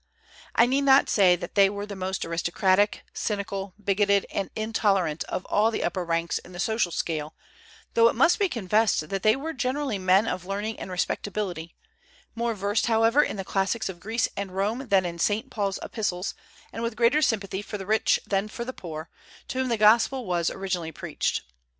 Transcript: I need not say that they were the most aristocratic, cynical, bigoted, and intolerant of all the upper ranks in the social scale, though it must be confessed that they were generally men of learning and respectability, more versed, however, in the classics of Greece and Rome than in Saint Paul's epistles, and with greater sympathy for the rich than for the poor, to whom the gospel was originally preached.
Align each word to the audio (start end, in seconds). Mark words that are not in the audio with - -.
I 0.55 0.65
need 0.65 0.81
not 0.81 1.09
say 1.11 1.35
that 1.35 1.53
they 1.53 1.69
were 1.69 1.85
the 1.85 1.95
most 1.95 2.25
aristocratic, 2.25 3.03
cynical, 3.13 3.75
bigoted, 3.83 4.25
and 4.31 4.49
intolerant 4.55 5.23
of 5.25 5.45
all 5.45 5.69
the 5.69 5.83
upper 5.83 6.03
ranks 6.03 6.39
in 6.39 6.53
the 6.53 6.59
social 6.59 6.91
scale, 6.91 7.35
though 7.93 8.09
it 8.09 8.15
must 8.15 8.39
be 8.39 8.49
confessed 8.49 9.09
that 9.09 9.21
they 9.21 9.35
were 9.35 9.53
generally 9.53 9.99
men 9.99 10.27
of 10.27 10.43
learning 10.43 10.79
and 10.79 10.89
respectability, 10.89 11.75
more 12.33 12.55
versed, 12.55 12.87
however, 12.87 13.21
in 13.21 13.37
the 13.37 13.45
classics 13.45 13.89
of 13.89 13.99
Greece 13.99 14.27
and 14.35 14.55
Rome 14.55 14.87
than 14.87 15.05
in 15.05 15.19
Saint 15.19 15.51
Paul's 15.51 15.77
epistles, 15.83 16.33
and 16.73 16.81
with 16.81 16.95
greater 16.95 17.21
sympathy 17.21 17.61
for 17.61 17.77
the 17.77 17.85
rich 17.85 18.19
than 18.25 18.47
for 18.47 18.65
the 18.65 18.73
poor, 18.73 19.07
to 19.49 19.59
whom 19.59 19.67
the 19.67 19.77
gospel 19.77 20.25
was 20.25 20.49
originally 20.49 20.91
preached. 20.91 21.43